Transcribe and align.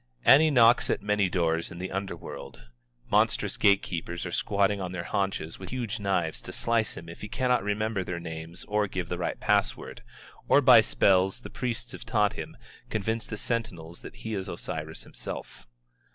Ani 0.25 0.49
knocks 0.49 0.89
at 0.89 1.03
many 1.03 1.29
doors 1.29 1.69
in 1.69 1.77
the 1.77 1.91
underworld. 1.91 2.63
Monstrous 3.11 3.55
gatekeepers 3.55 4.25
are 4.25 4.31
squatting 4.31 4.81
on 4.81 4.93
their 4.93 5.03
haunches 5.03 5.59
with 5.59 5.69
huge 5.69 5.99
knives 5.99 6.41
to 6.41 6.51
slice 6.51 6.97
him 6.97 7.07
if 7.07 7.21
he 7.21 7.29
cannot 7.29 7.61
remember 7.63 8.03
their 8.03 8.19
names 8.19 8.65
or 8.67 8.87
give 8.87 9.09
the 9.09 9.19
right 9.19 9.39
password, 9.39 10.01
or 10.47 10.59
by 10.59 10.81
spells 10.81 11.41
the 11.41 11.51
priests 11.51 11.91
have 11.91 12.03
taught 12.03 12.33
him, 12.33 12.57
convince 12.89 13.27
the 13.27 13.37
sentinels 13.37 14.01
that 14.01 14.15
he 14.15 14.33
is 14.33 14.49
Osiris 14.49 15.03
himself. 15.03 15.67